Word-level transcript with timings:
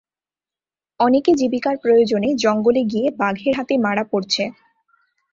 অনেকে 0.99 1.31
জীবিকার 1.33 1.75
প্রয়োজনে 1.77 2.29
জঙ্গলে 2.35 2.81
গিয়ে 2.83 3.07
বাঘের 3.17 3.53
হাতে 3.57 3.73
মারা 3.77 4.03
পড়ছে। 4.11 4.43